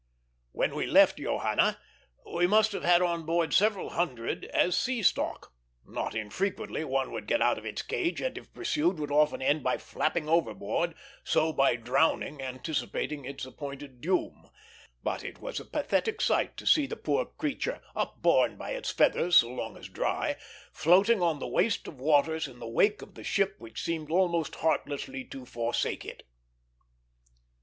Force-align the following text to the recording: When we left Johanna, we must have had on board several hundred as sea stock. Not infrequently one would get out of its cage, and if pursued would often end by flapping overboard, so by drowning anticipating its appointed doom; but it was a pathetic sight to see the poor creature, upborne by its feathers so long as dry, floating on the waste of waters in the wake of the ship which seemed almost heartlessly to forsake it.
When 0.51 0.73
we 0.73 0.87
left 0.87 1.19
Johanna, 1.19 1.79
we 2.25 2.47
must 2.47 2.71
have 2.71 2.83
had 2.83 3.03
on 3.03 3.23
board 3.23 3.53
several 3.53 3.91
hundred 3.91 4.45
as 4.45 4.75
sea 4.75 5.03
stock. 5.03 5.53
Not 5.85 6.15
infrequently 6.15 6.83
one 6.83 7.11
would 7.11 7.27
get 7.27 7.39
out 7.39 7.59
of 7.59 7.67
its 7.67 7.83
cage, 7.83 8.19
and 8.19 8.35
if 8.35 8.51
pursued 8.51 8.97
would 8.97 9.11
often 9.11 9.43
end 9.43 9.61
by 9.61 9.77
flapping 9.77 10.27
overboard, 10.27 10.95
so 11.23 11.53
by 11.53 11.75
drowning 11.75 12.41
anticipating 12.41 13.25
its 13.25 13.45
appointed 13.45 14.01
doom; 14.01 14.49
but 15.03 15.23
it 15.23 15.39
was 15.39 15.59
a 15.59 15.65
pathetic 15.65 16.19
sight 16.19 16.57
to 16.57 16.65
see 16.65 16.87
the 16.87 16.95
poor 16.97 17.27
creature, 17.27 17.79
upborne 17.95 18.57
by 18.57 18.71
its 18.71 18.89
feathers 18.89 19.35
so 19.35 19.49
long 19.51 19.77
as 19.77 19.87
dry, 19.87 20.35
floating 20.71 21.21
on 21.21 21.37
the 21.37 21.47
waste 21.47 21.87
of 21.87 21.99
waters 21.99 22.47
in 22.47 22.57
the 22.57 22.67
wake 22.67 23.03
of 23.03 23.13
the 23.13 23.23
ship 23.23 23.53
which 23.59 23.83
seemed 23.83 24.09
almost 24.09 24.55
heartlessly 24.55 25.23
to 25.23 25.45
forsake 25.45 26.03
it. 26.03 26.23